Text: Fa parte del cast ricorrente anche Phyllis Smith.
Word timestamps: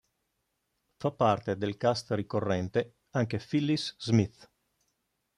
Fa 1.03 1.09
parte 1.11 1.55
del 1.57 1.77
cast 1.77 2.09
ricorrente 2.13 2.95
anche 3.11 3.37
Phyllis 3.37 3.95
Smith. 3.99 4.49